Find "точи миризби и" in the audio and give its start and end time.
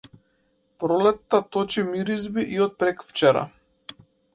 1.57-2.61